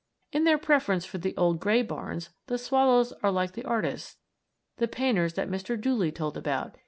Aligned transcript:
In 0.31 0.45
their 0.45 0.57
preference 0.57 1.05
for 1.05 1.19
the 1.19 1.37
old 1.37 1.59
gray 1.59 1.83
barns, 1.83 2.31
the 2.47 2.57
swallows 2.57 3.13
are 3.21 3.29
like 3.29 3.51
the 3.51 3.63
artists, 3.63 4.17
the 4.77 4.87
painters 4.87 5.35
that 5.35 5.47
Mr. 5.47 5.79
Dooley 5.79 6.11
told 6.11 6.35
about. 6.35 6.79